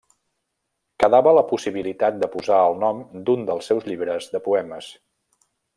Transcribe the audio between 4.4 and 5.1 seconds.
poemes.